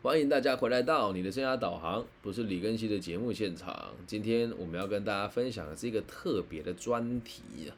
[0.00, 3.92] 欢迎大家回来到你的生涯导航，不是李根熙的节目现场。
[4.06, 7.74] 今天我们要跟大家分享的是一个特别的专题啊。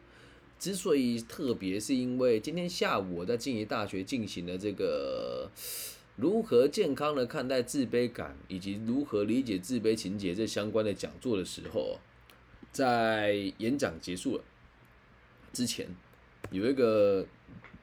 [0.59, 5.51] 之所以特别，是因为今天下午我在静宜大学进行了这个
[6.17, 11.99] 如何健康的看待自卑感，以及如何理解自卑情节这相关的讲座的时候，
[12.71, 14.45] 在演讲结束了
[15.55, 15.89] 之前，
[16.51, 17.27] 有一个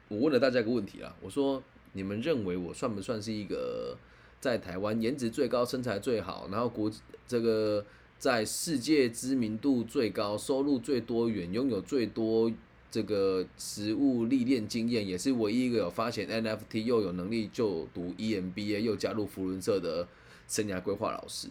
[0.06, 1.60] 我问了大家一个问题啊，我说
[1.92, 3.98] 你们认为我算不算是一个
[4.40, 6.90] 在台湾颜值最高、身材最好，然后国
[7.26, 7.84] 这个
[8.18, 12.50] 在世界知名度最高、收入最多元、拥有最多
[12.90, 20.06] 这个实物历练经验，也是唯一一个有发现 NFT 又有能力就读 EMBA 又加入福伦社的
[20.46, 21.48] 生涯规划老师。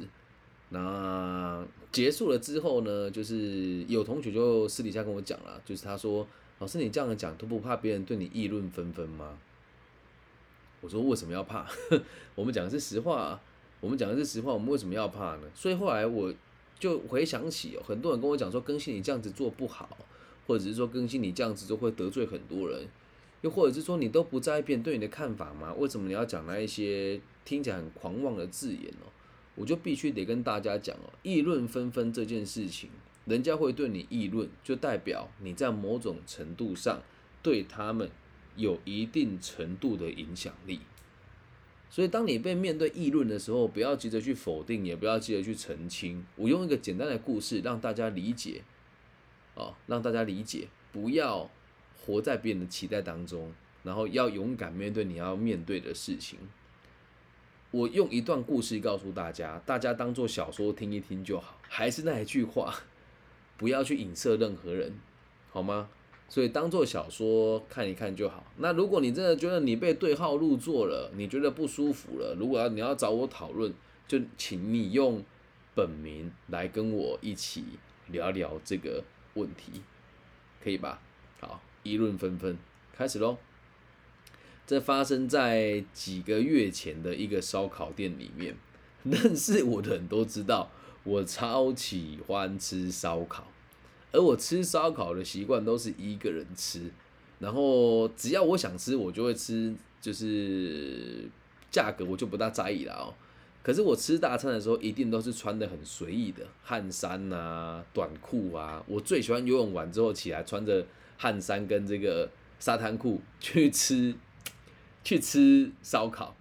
[0.70, 6.28] 那结束了之后呢，就是有同学就私底下跟我讲了，就是他说
[6.60, 9.38] ：“老师，你这样讲都不怕别人对你议论纷纷吗？”
[10.88, 11.68] 我说：“为什么要怕？
[12.34, 13.38] 我们讲的是实话，
[13.82, 16.34] 我们讲的是实话，我们为什么要怕呢？”所以后来我
[16.80, 19.98] 就回想起，很多人跟我讲说：“更新你这样子做不好，
[20.48, 22.88] 或者是说更新你这样子就会得罪很多人，
[23.42, 25.74] 又或者是说你都不在意别人对你的看法吗？
[25.78, 29.12] 为什么你要讲那一些听起来很狂妄的字眼哦？”
[29.56, 32.90] 我就必须得跟大家讲哦，议论纷纷这件事情，
[33.26, 37.02] 人家会对你议论，就代表你在某种程度上
[37.42, 38.10] 对他们
[38.58, 40.82] 有一定程度的影响力。
[41.90, 46.26] 所以，当你被面对议论的时候，不要急着去否定，也不要急着去澄清。
[46.36, 48.62] 我用一个简单的故事让大家理解，
[49.56, 51.50] 哦，让大家理解，不要
[51.98, 56.38] 活在别人的期待当中，然后要勇敢面对你要面对的事情。
[57.72, 61.58] 我用一段故事告诉大家，大家当做小说听一听就好。
[61.70, 62.76] 还是那一句话，
[63.56, 64.94] 不要去影射任何人，
[65.52, 65.90] 好吗？
[66.30, 68.44] 所以当做小说看一看就好。
[68.58, 73.74] 那如果你真的觉得你被对号入座了，你觉得不舒服了，如果要你要找我讨论，
[74.08, 75.24] 就请你用
[75.74, 77.64] 本名来跟我一起
[78.08, 79.04] 聊聊这个
[79.36, 79.82] 问题，
[80.64, 81.02] 可以吧？
[81.40, 82.58] 好，议论纷纷，
[82.94, 83.38] 开始喽。
[84.66, 88.58] 这发生在几个月前的一个烧烤店里面，
[89.04, 90.70] 认识我的人都知道，
[91.06, 93.48] 我超喜欢吃烧烤，
[94.18, 96.82] 而我吃烧烤的习惯都是一个人吃，
[97.38, 101.30] 然后只要我想吃，我就会吃，就是
[101.70, 103.14] 价格我就不大在意了哦。
[103.62, 108.84] 可是我吃大餐的时候，一定都是穿的很随意的汗衫啊、短裤啊。
[108.88, 110.84] 我最喜欢游泳完之后起来穿着
[111.18, 112.28] 汗衫跟这个
[112.60, 114.16] 沙滩裤去吃。
[115.04, 116.36] 去吃烧烤，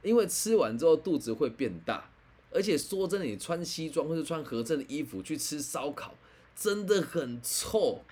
[0.00, 2.08] 因为吃完之后肚子会变大，
[2.52, 6.14] 而且说真的，你穿西装或者穿合身的衣服去吃烧烤，
[6.54, 8.02] 真的很臭，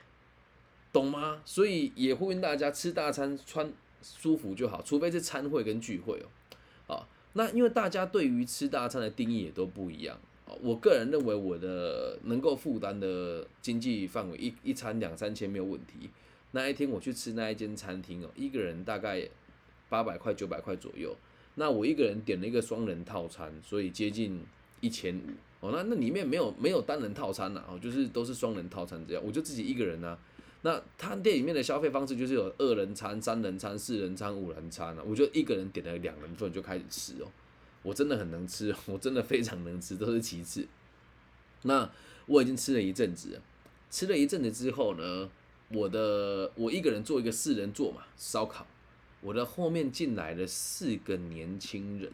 [0.92, 1.42] 懂吗？
[1.44, 6.94] 所以也呼吁大家吃大餐穿舒服就好，除非是餐会跟聚会哦。
[6.94, 10.54] 啊，那因为大家对于吃大餐的定义也都不一样啊。
[10.60, 16.10] 我个人认为我的能够负担的经济范围一一餐两三千没有问题。
[16.52, 19.28] 那一天我去吃那一间餐厅哦，一个人大概。
[19.90, 21.16] 八百块九百块左右，
[21.56, 24.40] 那我一个人点了一个双人套餐，所以接近
[24.80, 25.22] 一千五
[25.60, 25.70] 哦。
[25.72, 30.18] 那那里面没有没有单人套餐呐，哦，就是都是双人套餐这样，我就自己一个人呐。
[30.62, 35.02] 那他店里面的消费方式就是有二人餐、三人餐、四人餐、五人餐啊。
[35.06, 37.26] 我就一个人点了两人份就开始吃哦，
[37.82, 40.66] 我真的很能吃，我真的非常能吃，都是其次。
[41.62, 41.90] 那
[42.26, 43.40] 我已经吃了一阵子，
[43.90, 45.30] 吃了一阵子之后呢，
[45.70, 48.66] 我的我一个人做一个四人座嘛，烧烤。
[49.22, 52.10] 我的后面进来了四个年轻人，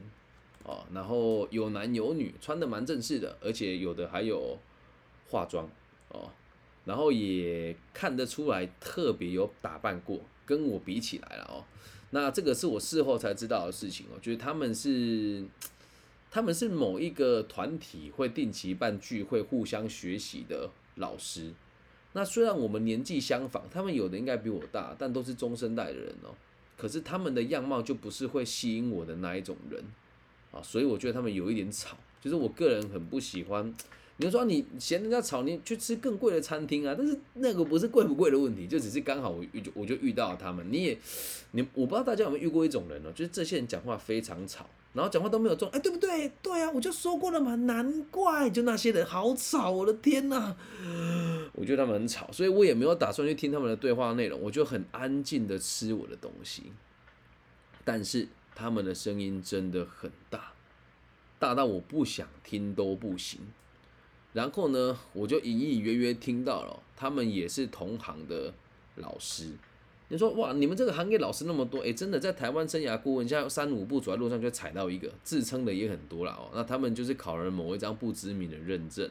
[0.67, 4.59] 哦，然后有男有女，穿的蛮正式的，而且有的还有
[5.29, 5.71] 化妆，
[6.09, 6.29] 哦，
[6.85, 11.65] 然后也看得出来特别有打扮过，跟我比起来了哦，
[12.11, 15.45] 那这个是我事后才知道的事情哦，就是他们是
[16.33, 21.53] 他们是某一个团体会定期办聚会，互相学习的老师。
[22.13, 26.35] 那虽然我们年纪相仿，他们有的应该比我大，但都是中生代的人哦。
[26.77, 29.85] 可是他们的样貌就不是会吸引我的那一种人，
[30.57, 33.73] 啊，所以我觉得他们有一点吵，就是我个人很不喜欢。
[34.19, 36.95] 你说你嫌人家吵，你去吃更贵的餐厅啊？
[36.97, 40.67] 但是那个不是贵不贵的问题，就只是刚好我遇我就遇到了他们。
[40.73, 40.99] 你也
[41.51, 43.13] 你我不知道大家有没有遇过一种人呢？
[43.13, 44.65] 就是这些人讲话非常吵，
[44.95, 46.33] 然后讲话都没有重，哎，对不对？
[46.43, 50.57] 对啊，我就说过了嘛，难怪就那些人好吵，我的天哪！
[51.53, 56.73] 我觉得他们很吵，所以我也没有打算去听他们的对话内容，我就很安静的吃我的东西。
[57.85, 58.27] 但是
[58.57, 60.55] 他们的声音真的很大，
[61.39, 63.41] 大到我不想听都不行。
[64.33, 68.53] 然后呢，我就隐隐约约听到了，他们也是同行的
[68.97, 69.51] 老师，
[70.09, 76.51] 你说哇，你们这个行业老师那么多，诶，真的在台湾生涯顾问，像三五步走在路上就踩到一个，自称的也很多了哦。
[76.55, 79.11] 那他们就是考了某一张不知名的认证，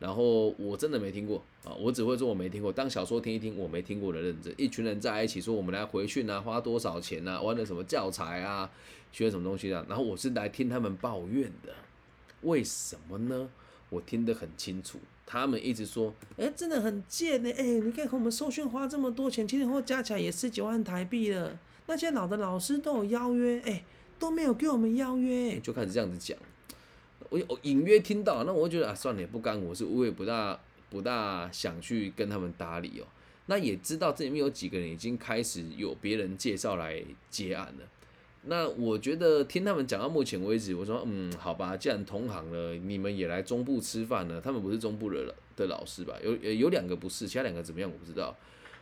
[0.00, 4.52] 然后我真的没听过啊，我只会说我没听过，当小说听一听，我没听过的认证。
[4.56, 8.68] 一群人在一起说我们来回训啊，花多少钱啊，玩的什么教材啊，
[9.12, 11.74] 学什么东西啊，然后我是来听他们抱怨的，
[12.40, 13.50] 为什么呢？
[13.90, 14.98] 我听得很清楚。
[15.26, 21.58] 他们一直说，哎，真的很贱呢，哎，你看我们受训花这么多钱，前前后加起来也十几万台币了。
[21.86, 23.84] 那些老的老师都有邀约，哎，
[24.18, 26.38] 都没有给我们邀约，就开始这样子讲。
[27.30, 30.60] 我我隐约听到，那我觉得啊，算了，也不干我是，我也不大
[30.90, 33.06] 不大想去跟他们搭理哦。
[33.46, 37.86] 那也知道这里面有几个人已经开始有别人介绍来接案了。
[38.44, 44.40] 那我觉得听他们讲到目前为止，我说嗯，好吧，既然同行了，你们也来中部吃饭了。
[44.40, 46.14] 他们不是中部的的老师吧？
[46.22, 48.34] 有有两个不是，其他两个怎么样我不知道。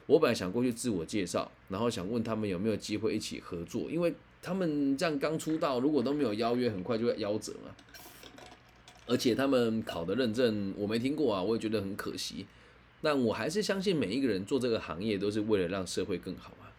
[0.06, 7.74] 我本来想过去自我介绍，然后想问他们有没有机会一起合作，因为他们这样刚出道，如果都没有邀约，很快就会夭折嘛。
[9.08, 12.46] 而且他们考的认证我没听过啊，我也觉得很可惜。
[13.02, 16.70] 但我还是相信每一个人做这个行业都是为了让社会更好啊。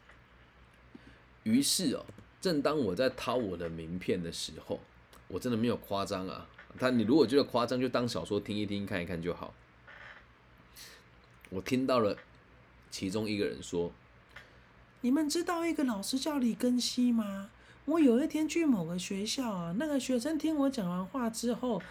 [1.43, 2.05] 于是哦。
[2.41, 4.79] 正当我在掏我的名片的时候，
[5.27, 6.47] 我真的没有夸张啊！
[6.77, 9.53] 他，你如果觉得夸张，就当小说听一听、看一看就好。
[11.49, 12.15] 我听到了
[12.89, 13.91] 其中一个人说
[15.01, 17.49] ：“你们知道一个老师叫李根熙吗？
[17.83, 21.81] 我有一天去某个学校啊，那个学生听我讲完话之后，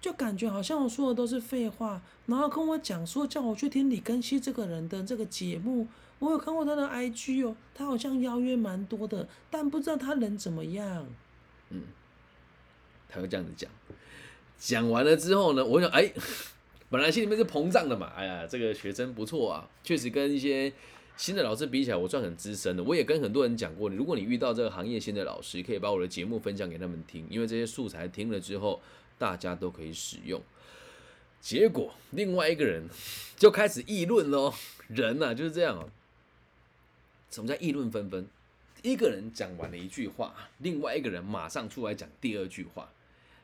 [0.00, 5.88] 就感觉好像我说的都是废话，然后跟我讲说叫我去听李根熙这个人的这个节目。”
[6.18, 11.06] 我有看过他的 IG 哦，他好像邀约蛮多的，但不知道他人怎么样。
[11.68, 11.82] 嗯，
[13.06, 13.70] 他会这样子讲。
[14.56, 16.10] 讲完了之后呢，我想，哎，
[16.88, 20.72] 本来心里面是膨胀的嘛，哎呀，这个学生不错啊，确实跟一些
[21.18, 22.82] 新的老师比起来，我算很资深的。
[22.82, 28.80] 我也跟很多人讲过，如果你遇到这个行业新的老师，可以把我的节目分享给他们听，因为这些素材听了之后，
[29.18, 30.40] 大家都可以使用。
[31.40, 32.88] 结果另外一个人
[33.36, 34.52] 就开始议论喽，
[34.88, 35.88] 人呐就是这样哦。
[37.30, 38.26] 什么叫议论纷纷？
[38.82, 42.90] 一个人讲完了一句话，另外一个人马上出来讲第二句话。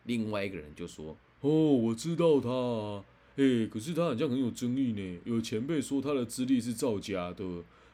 [0.05, 3.05] 另外一个人就说：“哦，我知道他啊，
[3.37, 5.21] 哎，可是他好像很有争议呢。
[5.25, 7.45] 有前辈说他的资历是造假的，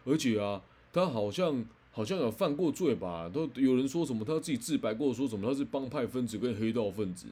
[0.05, 1.65] 而且啊，他好像
[1.99, 3.29] 好像有犯过罪吧？
[3.29, 7.27] 都有人说什么他自己自白过，说什么他是帮派分子跟黑道分子。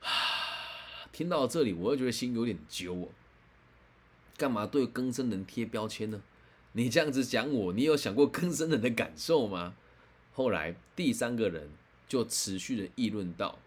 [1.12, 3.08] ”听到这里，我又觉得心有点揪哦。
[4.38, 6.22] 干嘛对更生人贴标签呢？
[6.72, 9.74] 你这样子讲我，你有想过更生人的感受吗？
[10.32, 11.68] 后来第三个人
[12.08, 13.58] 就持续的议论到，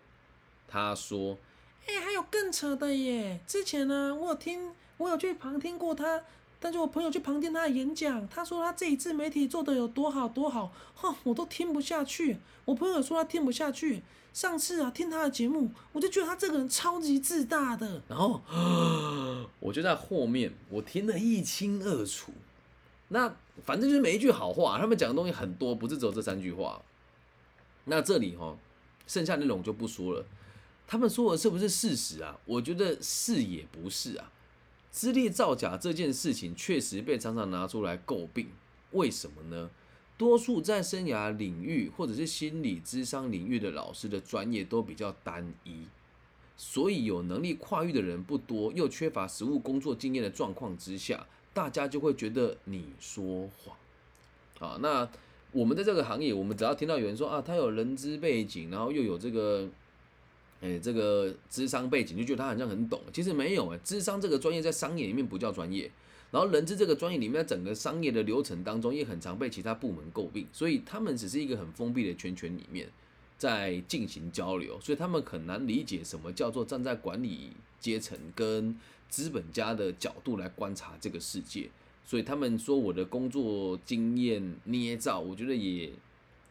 [0.68, 1.38] 他说
[1.86, 3.39] ：“哎，还有更扯的耶！
[3.45, 6.24] 之前呢，我有听，我有去旁听过他，
[6.59, 12.38] 但是我朋友去旁听他的演讲，他说他这一次媒体做的有多好多好，哼，我都听不下去。
[12.65, 14.01] 我朋友说他听不下去，
[14.33, 18.01] 上次啊听他的节目，我就觉得他这个人超级自大的。
[18.09, 18.42] 然后
[19.59, 22.31] 我就在后面，我听得一清二楚。”
[23.10, 23.33] 那
[23.63, 26.81] 反正就是每一句好话，他们讲的东西很多，不是只有这三句话。
[27.86, 28.57] 那这里哈，
[29.06, 30.25] 剩下内容就不说了。
[30.86, 32.38] 他们说的是不是事实啊？
[32.45, 34.30] 我觉得是也不是啊。
[34.97, 38.47] 资历造假这件事情确实被常常拿出来诟病，
[38.94, 39.69] 为什么呢？
[40.17, 45.83] 多数在生涯领域或者是心理智商领域的老师的专业都比较单一，
[46.57, 51.27] 所以有能力跨域的人不多，又缺乏实务工作经验的状况之下。
[51.53, 53.77] 大家就会觉得你说谎，
[54.57, 55.07] 啊，那
[55.51, 59.69] 我们在这个行业，我们只要听到有人说啊，他有人资背景，然后又有这个，
[60.61, 63.01] 哎，这个智商背景，就觉得他好像很懂。
[63.13, 65.91] 其实没有啊，智商这个专业在商业里面不叫专业，
[66.31, 72.87] 然后人资这个专业里面，整个商业的流程当中也很常被其他部门诟病，所以他们只是一个很封闭的圈圈里面
[73.37, 78.77] 在进行交流，所以他们很难理解什么叫做站在管理阶层跟。
[79.09, 81.69] 资本家的角度来观察这个世界，
[82.03, 85.89] 所以他们说我的工作经验捏造，我觉得也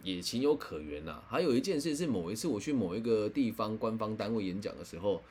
[0.03, 1.23] 也情有可原呐。
[1.29, 5.23] 还有一件事是，某一次我去某一个地方官方单位演讲的时候，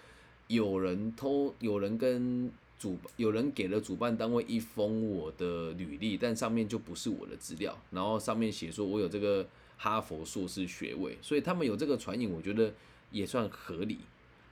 [0.47, 12.73] 有人偷，有人跟主，有人给了主办单位一封我的履历，但上面就不是我的资料，然后上面写说我有这个哈佛硕士学位，所以他们有这个传引，我觉得
[13.11, 13.99] 也算合理。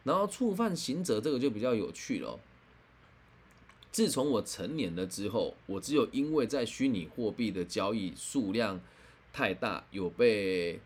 [0.04, 2.40] 然后触犯刑责这个就比较有趣了。
[3.92, 8.82] 自从我成年了之后，我只有因为在虚拟货币的交易数量
[9.34, 10.80] 太大，有被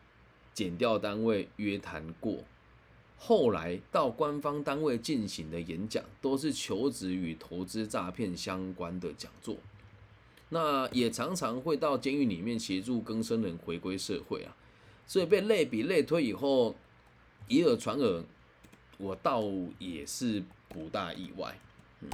[0.53, 2.37] 减掉单位约谈过。
[3.19, 9.57] 后来到官方单位进行的演讲，都是求职与投资诈骗相关的讲座。
[10.49, 14.55] 那也常常会到监狱里面协助更生人回归社会啊，
[15.05, 16.73] 所以被类比类推以后，
[17.49, 18.23] 以耳传耳，
[18.97, 19.43] 我倒
[19.77, 21.59] 也是不大意外。
[21.99, 22.09] 嗯，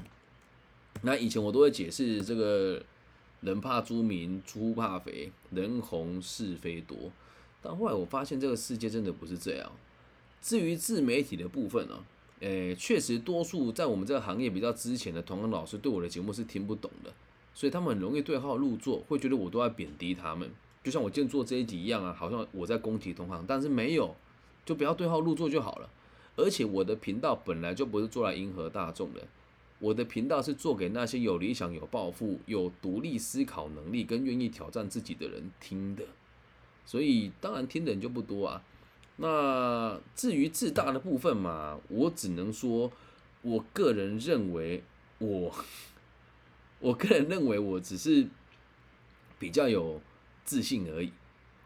[1.04, 2.84] 那以前我都会解释这个
[3.44, 7.12] 人怕猪名，猪怕肥，人红是非多，
[7.62, 9.72] 但后来我发现这个世界真的不是这样。
[10.42, 12.04] 至于自媒体的部分呢，
[12.40, 17.14] 诶，确实多数在我们这个行业比较之前的同行老师对我的节目是听不懂的。
[17.56, 20.50] 所以他们很容易对号入座，会觉得我都在贬低他们，
[20.84, 24.16] 就像我今天做这一集一样啊，好像我在攻击同行，但是没有，
[24.66, 25.90] 就不要对号入座就好了。
[26.36, 29.22] 而且我的频道本来就不是做来迎合大众的，
[29.84, 36.06] 我的频道是做给那些有理想、有抱负、有独立思考能力跟愿意挑战自己的人听的。
[36.86, 38.64] 所以当然听的人就不多啊。
[39.18, 42.94] 那至于自大的部分嘛，我只能说，
[43.42, 44.84] 我个人认为
[45.18, 45.54] 我。
[46.80, 48.28] 我个人认为，我只是
[49.40, 50.02] 比较有
[50.44, 51.12] 自信而已。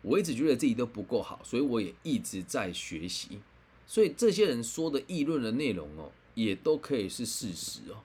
[0.04, 3.40] 我一直觉得自己都不够好，所以我也一直在学习。
[3.88, 7.98] 所以这些人说的议论的内容哦，也都可以是事实哦。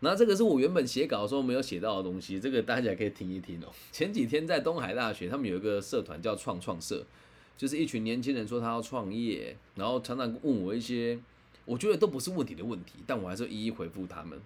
[0.00, 3.68] 那这个是我原本写稿的时候没有写到的东西，这个大家可以听一听哦。
[3.92, 7.04] 前几天在东海大学，他们有一个社团叫创创社，
[7.56, 11.18] 就是一群年轻人说他要创业，然后常常问我一些
[11.66, 14.40] 我觉得都不是问题的问题，但我还是一一回复他们。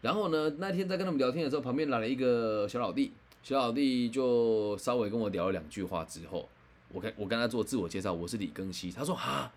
[0.00, 0.56] 然后呢？
[0.58, 3.12] 那天在跟他们聊天的时候，旁边来了一个小老弟，
[3.42, 6.46] 小老弟就稍微跟我聊了两句话之后，
[6.92, 8.92] 我跟我跟他做自我介绍，我是李庚希。
[8.92, 9.50] 他说：“哈，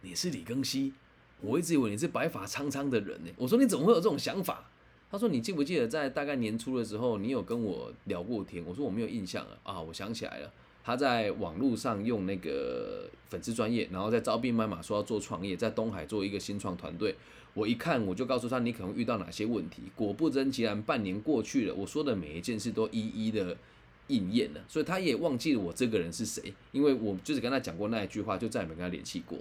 [0.00, 0.94] 你是李庚希？
[1.42, 4.70] 我一直以为你是白发苍苍的人呢。”我说：“你怎么会有这种想法？”
[5.10, 10.52] 他说：“你记不记得在大概年初的时候，你有跟我聊过天？”我说：“我没有印象了。”啊，我想起来了，
[10.84, 17.16] 他在网络上用那个粉丝专业，然后在招兵买马，说要做创业，在东海做一个新创团队。
[17.54, 19.82] 我一看，我就告诉他你可能遇到哪些问题。
[19.96, 23.56] 果不其然，半年过去了，我说的每一件事都一一的
[24.06, 24.60] 应验了。
[24.68, 29.36] 所以他也忘记了我这个人是谁，因为我就是跟他讲过那一句话，就再也没跟他联系过。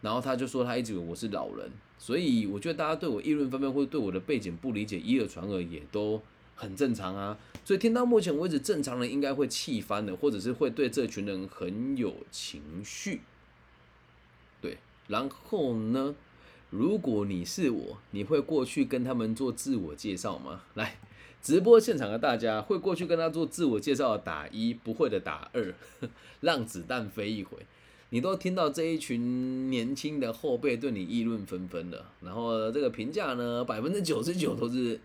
[0.00, 6.20] 然后他就说他一直以为我是老人，所以我觉得大家对我议论纷纷，或者对我的背景不理解，一耳传耳也都
[6.54, 7.38] 很正常啊。
[7.64, 13.20] 所以听到目前为止，正常人应该会气翻的，或者是会对这群人很有情绪。
[14.60, 14.78] 对，
[15.08, 16.14] 然后呢？
[16.70, 20.60] 如果你是我，你会过去跟他们做自我介绍吗？
[20.76, 20.98] 来，
[21.40, 25.74] 直播现场的大家会过去跟他做自我介绍的打一，不会的打二，
[26.42, 27.56] 让子弹飞一回。
[28.10, 34.98] 你都听到这一群年轻的后辈对你议论纷纷了，然后这个评价呢，百分之九十九都是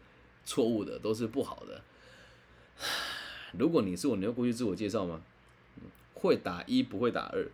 [0.45, 1.81] 错误的，都是不好的。
[3.57, 5.21] 如果你是我，你会过去自我介绍吗？
[6.13, 7.45] 会打一，不会打二。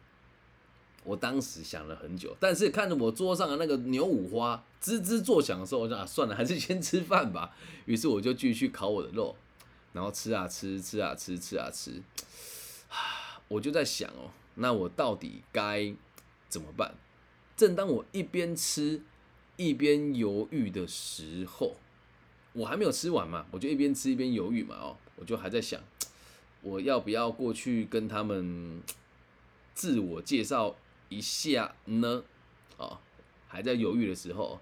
[1.03, 7.55] 我当时想了很久，但是看着我桌上的那个牛五花吱吱作响的时候，我就啊算了，还是先吃饭吧。
[7.85, 9.35] 于是我就继续烤我的肉，
[9.93, 12.03] 然后吃啊吃，吃啊吃，吃啊吃。
[13.47, 14.29] 我就在想哦，
[14.59, 15.93] 那我到底该
[16.47, 16.93] 怎么办？
[17.57, 19.01] 正当我一边吃
[19.57, 21.77] 一边犹豫的时候，
[22.53, 25.81] 我还没有吃完嘛，我就一边吃一边犹豫嘛哦，我就还在想，
[26.61, 28.81] 我要不要过去跟他们
[29.73, 30.75] 自我介绍？
[31.09, 32.23] 一下呢，
[32.77, 32.99] 哦，
[33.47, 34.61] 还在犹豫的时候，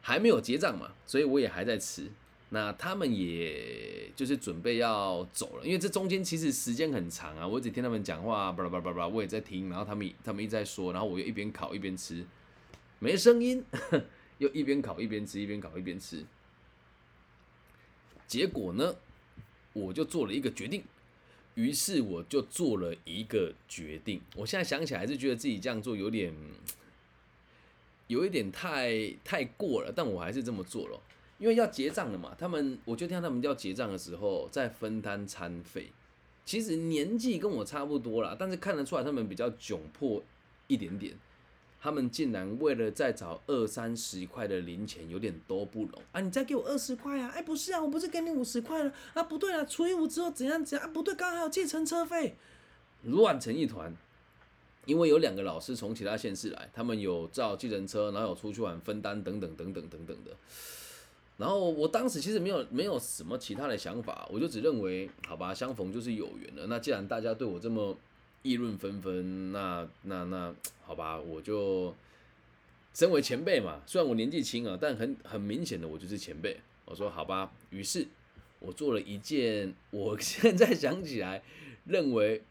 [0.00, 2.10] 还没有结账嘛，所以我也还在吃。
[2.54, 12.26] 那他们也就是准备要走了，因为这中间其实时间很长啊，我只听他们讲话，巴拉巴拉巴拉，我也在听，然后他们他们一直在说，然后我又一边烤一边吃，
[12.98, 13.64] 没声音，
[14.36, 16.26] 又一边烤一边吃，一边烤一边吃。
[18.26, 18.96] 结果呢，
[19.72, 20.84] 我就做了一个决定。
[21.54, 24.20] 于是我就做了一个决定。
[24.36, 26.34] 我现在想起来，还是觉得自己这样做有点，
[28.06, 29.92] 有一点太太过了。
[29.94, 31.00] 但我还是这么做了，
[31.42, 32.32] 因为要结账了嘛。
[32.38, 35.90] 他们，我就听他们要结账的时候再分摊餐费。
[36.44, 40.22] 其实年纪跟我差不多啦，但是看得出来他们比较窘迫
[40.68, 41.14] 一点点。
[41.80, 46.20] 他们竟然为了再找二三十块的零钱，有点多不拢啊！
[46.20, 47.32] 你再给我二十块啊！
[47.34, 49.24] 哎，不是啊，我不是给你五十块了啊？
[49.24, 50.92] 不对啊，除以五之后怎样怎样啊？
[50.94, 52.36] 不对，刚刚还有计程车费，
[53.02, 53.92] 乱成一团。
[54.86, 60.30] 因为有两个老师从其他县市来，他们有照计程车，然后有出去玩分担等等等等等等的。
[61.38, 66.66] 然后我当时其实没有没有什么其他的想法，我就只认为好吧，相逢就是有缘了。
[66.66, 67.96] 那既然大家对我这么……
[68.44, 70.52] 议论纷纷，那那那
[70.84, 71.94] 好吧，我就
[72.92, 76.56] 身为前辈嘛，虽然我年纪轻啊，但很很明显的我就是前辈。
[76.84, 78.04] 我说好吧，于是
[78.58, 81.40] 我做了一件我 现在想起来
[81.84, 82.42] 认为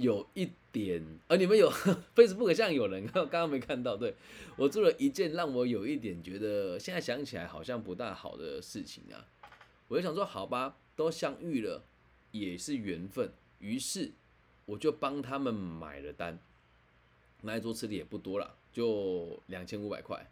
[0.00, 1.70] 有一点，呃，你们有
[2.16, 4.14] Facebook 像有人 刚刚没看到，对
[4.56, 9.26] 我做了一件让我有一点觉得现在想起来好像不大好的事情啊。
[9.88, 11.84] 我就想说好吧，都相遇了，
[12.30, 14.12] 也是缘分，于是
[14.64, 16.38] 我就帮他们买了单。
[17.42, 20.30] 那一桌吃的也不多了，就两千五百块。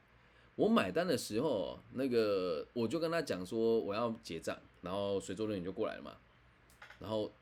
[0.54, 6.16] 我买单的时候，那个我就跟他讲说我要结账，然后随桌人员就过来了嘛。
[7.00, 7.32] 然后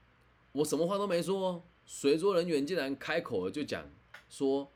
[0.52, 3.88] 我什么话都没说，随桌人员竟然开口了就讲
[4.28, 4.70] 说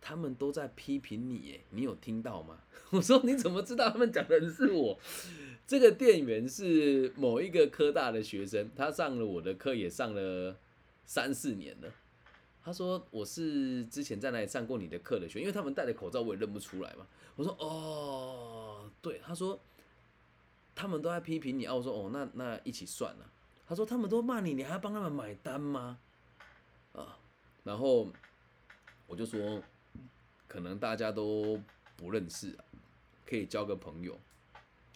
[0.00, 2.60] 他们都在批评你，耶，你有听到吗？
[2.90, 4.98] 我说你怎么知道他们讲的是我？
[5.66, 10.56] 这个店员是某一个科大的学生，他上了我的课也上了
[11.04, 11.92] 三四年了。
[12.64, 17.06] 他说我是之前在那里上过你的课的学，因为他们戴的口罩我也认不出来嘛。
[17.36, 19.60] 我说哦，对，他说
[20.74, 21.74] 他们都在批评你啊。
[21.74, 23.30] 我说哦，那那一起算了。
[23.66, 25.98] 他说他们都骂你，你还要帮他们买单吗？
[27.64, 28.12] 然后
[29.06, 29.62] 我就说
[30.46, 31.60] 可能大家都
[31.96, 32.64] 不认识啊，
[33.24, 34.18] 可以交个朋友。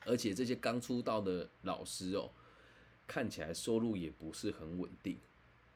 [0.04, 2.30] 而且这些刚出道的老师哦，
[3.06, 5.18] 看起来收入也不是很稳定。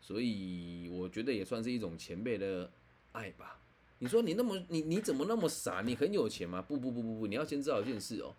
[0.00, 2.70] 所以我觉得也算是一种前辈的
[3.12, 3.60] 爱吧。
[3.98, 5.82] 你说你那么你你怎么那么傻？
[5.82, 6.62] 你很有钱吗？
[6.62, 8.34] 不不不不不，你要先知道一件事哦。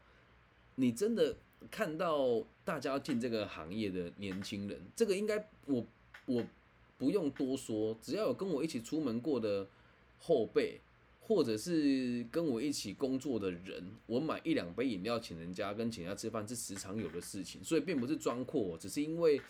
[0.76, 1.38] 你真的
[1.70, 5.86] 看到大家进这个行业的年轻人，这个应该我
[6.26, 6.44] 我
[7.02, 9.68] 不用多说，只要有跟我一起出门过的
[10.20, 10.80] 后辈，
[11.22, 19.42] 或者是跟我一起工作的人，我买一两杯饮料请人家跟请人家吃饭是时常有的事情，所以并不是装阔，只是因为。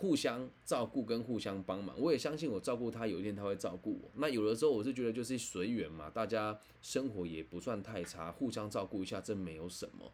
[0.00, 4.10] 互相照顾跟互相帮忙，我也相信我照顾他，有一天他会照顾我。
[4.14, 10.10] 那有的时候我是觉得就是随缘嘛，大家生活也不算太差，互相照顾一下，真没有什么。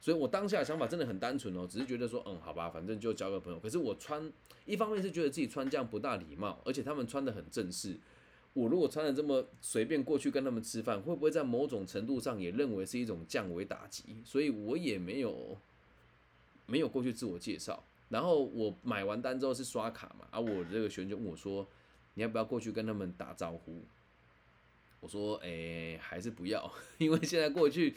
[0.00, 3.60] 所以我当下的想法真的很单纯哦，只是觉得说，嗯，好吧，反正就交个朋友。
[3.60, 4.32] 可是我穿，
[4.64, 7.98] 一方面是觉得自己穿这样不大礼貌，而且他们穿的很正式。
[8.52, 14.22] 我如果穿的这么随便过去跟他们吃饭，会不会在某种程度上也认为是一种降维打击？
[14.24, 15.56] 所以我也没有
[16.66, 17.84] 没有过去自我介绍。
[18.08, 21.64] 然后我买完单之后是刷卡嘛，啊，我这个学员就问我说
[22.14, 23.84] ：“你要不要过去跟他们打招呼？”
[24.98, 27.94] 我说：“诶，还是不要， 因为现在过去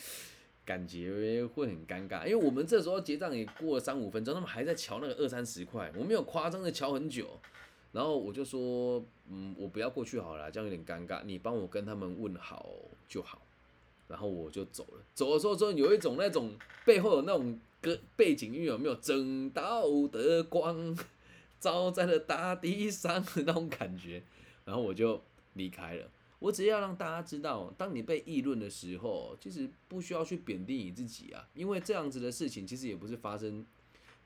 [0.65, 7.39] 感觉会很尴尬，因为我们这时候结账也过了三五分钟，他们还在瞧那个二三十块，我没有夸张的瞧很久。
[7.91, 12.69] 然后我就说：嗯，我不要过去好了，这样有点尴尬，你帮我跟他们问好
[13.07, 13.41] 就好。
[14.07, 15.03] 然后我就走了。
[15.13, 16.53] 走的时候，之后有一种那种
[16.85, 17.59] 背后有那种。
[17.83, 20.97] 歌背景音乐有没有正道的光
[21.59, 24.23] 照在了大地上的那种感觉？
[24.63, 25.21] 然后我就
[25.55, 26.09] 离开了。
[26.43, 33.65] 我只要让大家知道，当你被议论的时候，其实不需要去贬低你自己啊，因为这样子的事情其实也不是发生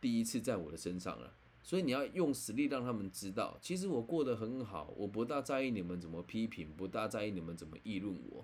[0.02, 1.32] 第一次在我的身上了。
[1.62, 8.44] 所以你要用实力让他们知道，其实我过得很好，我不大在意你们怎么批评，不大在意你们怎么议论我。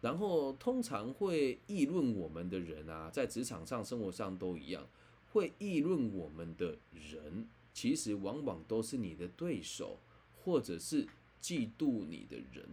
[0.00, 4.88] 然后，通常会议论我们的人啊，在职场上、生活上都一样，
[5.32, 9.98] 会议论我们的人，其实往往都是你的对手，
[10.34, 11.06] 或者是
[11.42, 12.66] 嫉妒你的人。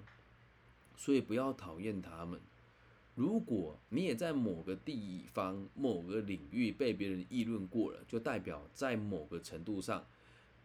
[0.99, 2.41] 所以不要讨厌他们。
[3.15, 10.05] 如果你也在某个地方、某个领域被别人议论过了，就代表在某个程度上，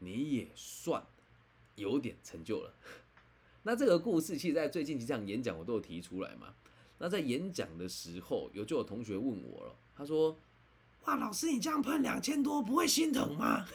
[0.01, 1.07] 你也算
[1.77, 2.75] 有点成就了。
[3.63, 6.55] 那这个故事，其实，在最近几场演讲我都有提出来嘛。
[6.99, 10.37] 那在演讲的时候，有就有同学问我了，他说
[11.07, 13.67] ：“哇，老师，你这样喷两千多，不会心疼吗？”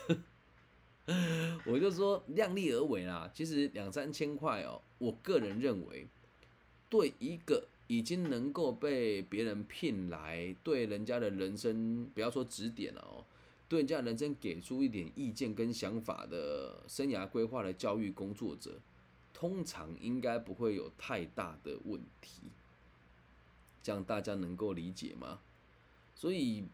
[1.65, 3.29] 我就说量力而为啦。
[3.33, 6.07] 其实两三千块哦，我个人认为，
[6.89, 13.25] 对一个已经能够被别人聘来，对人家的人生，不要说指点了哦，
[13.67, 18.79] 对人家人生给出一点意见跟想法的生涯规划的教育工作者。
[19.31, 22.41] 通常应该不会有太大的问题，
[23.81, 25.39] 这样大家能够理解吗？
[26.13, 26.65] 所以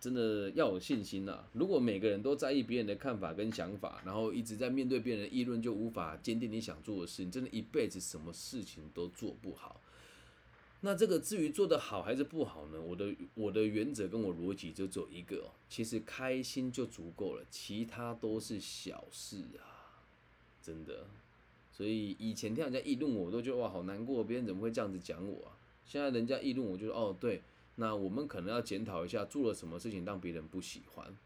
[0.00, 1.40] 真的要有信心呐！
[1.52, 9.80] 如果每个人都在意别人的看法跟想法，然后一直在面对别人的议论，就无法坚定你想做的事，你真的一辈子什么事情都做不好。
[10.80, 12.80] 那这个至于做得好还是不好呢？
[12.80, 20.06] 我的我的原则跟我逻辑就只有一个，其实开心就足够了，其他都是小事啊，
[20.62, 21.08] 真的。
[21.72, 25.58] 所以以前听人家议论我，我都觉得哇好难过，别人怎么会这样子讲我啊？
[25.84, 27.42] 现在人家议论我，就说哦对，
[27.80, 31.16] 那我们可能要检讨一下，做了什么事情让别人不喜欢。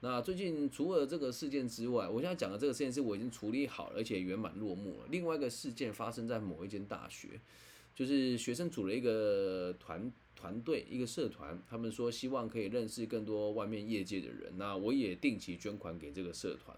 [0.00, 5.06] 那最近除了这个事件之外，我现在讲的这个事件是我已经处理好了，而且圆满落幕了。
[5.10, 7.40] 另外一个事件发生在某一间大学，
[7.94, 16.74] 就是学生组了一个团团队，一个社团，他们说希望可以认识更多外面业界的人，那我也定期捐款给这个社团。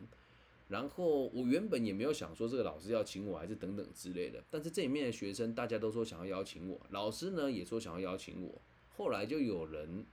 [0.69, 4.43] 然后我原本也没有想说这个老师要请我，还是等等之类的。
[4.51, 8.62] 但是这里面的学生大家都说想要邀请我，老师呢也说想要邀请我。
[9.00, 10.04] 后来就有人，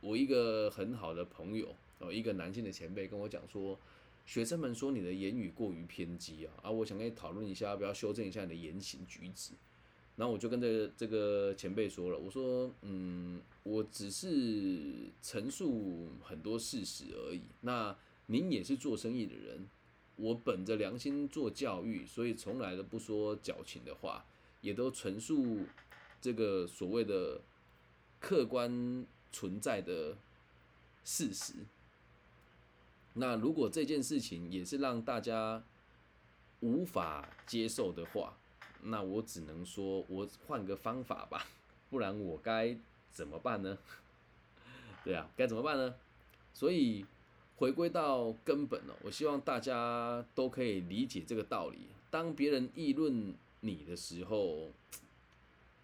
[0.00, 3.76] 我一个很好的朋友，哦，一个男性的前辈跟我讲说，
[4.24, 9.54] 学生们说你的言语过于偏激啊，啊，我想跟你讨论一下，要不要修正一下你的言行举止。
[10.14, 17.42] 然后我就跟这个这个前辈说了，我说，嗯，我只是陈述很多事实而已。
[17.62, 17.96] 那
[18.26, 19.68] 您也是做生意的人，
[20.14, 24.24] 我本着良心做教育，所以从来都不说矫情的话，
[24.60, 25.66] 也都陈述
[26.20, 27.40] 这个所谓的
[28.24, 30.16] 客观存在的
[31.04, 31.52] 事实。
[33.12, 35.62] 那如果这件事情也是让大家
[36.60, 38.38] 无法接受的话，
[38.84, 41.46] 那我只能说，我换个方法吧，
[41.90, 42.74] 不然我该
[43.12, 43.76] 怎么办呢？
[45.04, 45.94] 对啊，该怎么办呢？
[46.54, 47.04] 所以
[47.56, 51.88] 回归到根本哦，我希望大家都可以理解这个道理。
[52.10, 54.72] 当别人议论你的时候，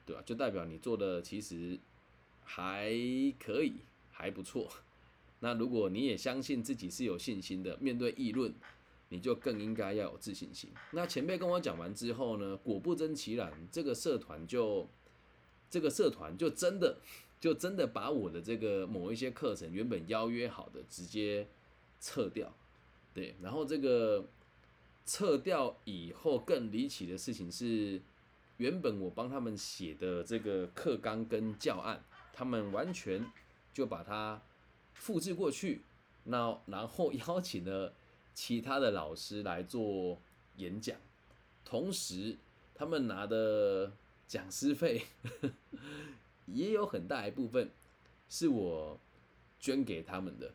[0.07, 0.23] 对吧？
[0.25, 1.79] 就代表你做的其实
[2.55, 2.91] 还
[3.39, 3.75] 可以，
[4.11, 4.69] 还不错。
[5.41, 8.53] 那如果你也相信自己是有信心的，面对议论。
[9.13, 10.71] 你就更应该要有自信心。
[10.93, 14.89] 那前辈跟我讲完之后呢，果不真其然，这个社团就
[15.69, 16.97] 这个社团就真的
[17.41, 21.49] 就真的把我的这个某一些课程原本邀约好的直接
[22.01, 22.55] 撤掉。
[23.13, 24.25] 对，然后这个
[25.05, 28.01] 撤掉以后更离奇的事情是，
[28.59, 33.25] 原本我帮他们写的这个课纲跟教案，他们完全
[33.73, 34.41] 就把它
[34.95, 35.83] 复制过去，
[36.25, 37.95] 那然后邀请了。
[38.33, 40.19] 其他的老师来做
[40.57, 40.97] 演讲，
[41.63, 42.39] 同时
[42.75, 43.93] 他们拿的
[44.27, 45.05] 讲师费
[46.47, 47.71] 也有很大一部分
[48.31, 48.99] 是我
[49.59, 50.55] 捐给他们的。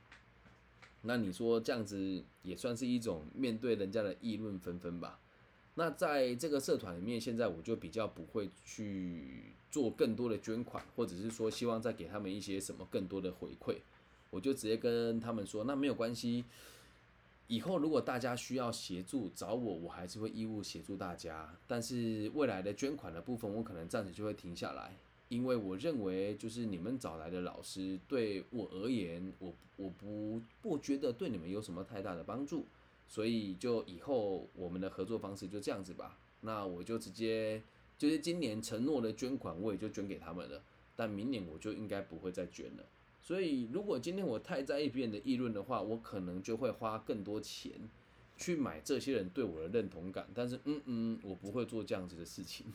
[1.02, 5.20] 那你说这样子也算是一种面对人家的议论纷纷吧？
[5.76, 13.78] 那在这个社团里面，现在我就比较不会去做更多的捐款，或者是说希望再给他们一些什么更多的回馈，
[14.30, 16.46] 我就直接跟他们说，那没有关系。
[17.48, 21.54] 以后如果大家需要协助找我，我还是会义务协助大家。
[21.68, 24.96] 但是未来的捐款的部分，我可能暂时就会停下来，
[25.30, 32.66] 因为我认为就是你们找来的老师对我而言，我我不不觉得对你们有什么太大的帮助，
[33.08, 36.18] 所以就以后我们的合作方式就这样子吧。
[36.42, 37.62] 那我就直接
[37.98, 40.64] 就是今年承诺的捐款，我也就捐给他们了。
[40.96, 42.86] 但明年我就应该不会再捐了。
[43.22, 47.72] 所以，如果今天我太在意别人的议论的话，我可能就会花更多钱
[48.38, 50.30] 去买这些人对我的认同感。
[50.34, 52.68] 但是，嗯嗯，我不会做这样子的事情，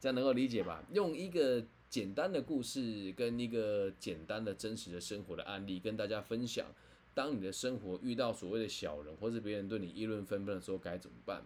[0.00, 0.84] 这样能够理解吧？
[0.92, 6.66] 用一个简单的故事跟一个简单的真实的生活的案例跟大家分享：
[7.14, 11.42] 当你的生活遇到所谓的小人或者别人对你议论纷纷的时候，该怎么办？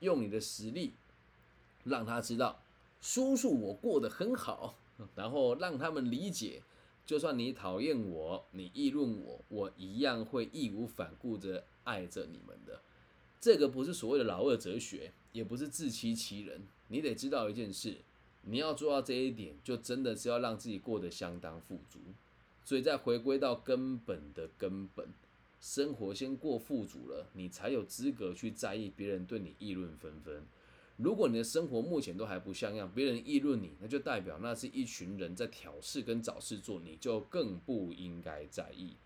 [0.00, 0.92] 用你的实力
[1.84, 2.62] 让他知道，
[3.00, 4.78] 叔叔我过得很好，
[5.14, 6.62] 然后让他们理解。
[7.04, 12.80] 就算你讨厌我，你议论我，我一样会义无反顾的爱着你们的。
[13.40, 16.62] 这个不是所谓的老二哲学，也不是自欺欺人。
[16.88, 17.98] 你得知道一件事，
[18.42, 22.00] 你要做到这一点，就真的是要让自己过得相当富足。
[22.66, 25.06] 所以再回归到根本的根本，
[25.60, 30.44] 生活先过富足了，你才有资格去在意别人对你议论纷纷。
[30.96, 38.96] 如果你的生活目前都还不像样，别人议论你，那就代表那是一群人在挑事跟找事做，你就更不应该在意。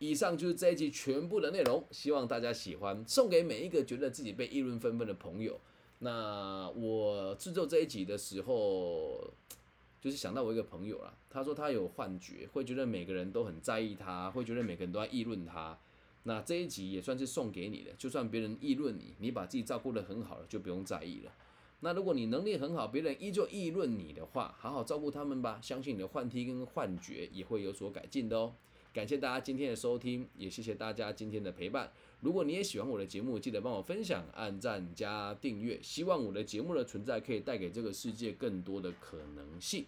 [0.00, 5.60] 以上就是这一集全部的内容，希望大家喜欢，送给每一个觉得自己被议论纷纷的朋友。
[6.00, 9.32] 那我制作这一集的时候，
[10.04, 15.78] 就是想到我一个朋友啦，他说他有幻觉，会觉得每个人都很在意他，会觉得每个人都在议论他。
[16.24, 21.32] 那这一集也算是送给你的，就算别人议论你，你把自己照顾得很好了，就不用在意了。
[21.80, 28.52] 那如果你能力很好，别人依旧议论你的话，好好照顾他们吧，相信你的幻听跟幻觉也会有所改进的哦。
[28.94, 31.90] 感谢大家今天的收听，也谢谢大家今天的陪伴。
[32.20, 35.76] 如果你也喜欢我的节目，记得帮我分享、按赞加订阅。
[35.82, 39.84] 希望我的节目的存在可以带给这个世界更多的可能性。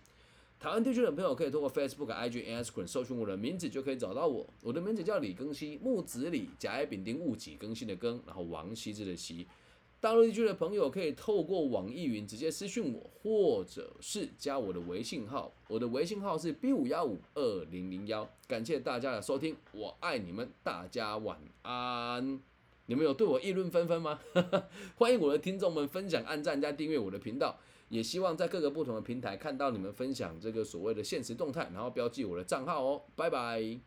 [0.58, 4.44] 台湾地区的朋友可以通过 Facebook、IG、Instagram 搜寻我的名字，就可以找到我。
[4.60, 9.46] 我的名字叫李更新，木子李，甲乙丙丁戊己更新的更，然后王羲之的羲。
[10.06, 15.52] 大陆地区的朋友可以透过网易云直接私讯我，或者是加我的微信号。
[15.66, 18.30] 我的微信号是 B 五幺五二零零幺。
[18.46, 22.40] 感谢大家的收听，我爱你们，大家晚安。
[22.86, 24.20] 你们有对我议论纷纷吗？
[24.94, 27.58] 欢迎我的听众们分享、按赞加订阅我的频道。
[27.88, 33.80] 也希望在各个不同的平台看到你们分享这个所谓的现实动态，然后标记我的账号哦，拜拜。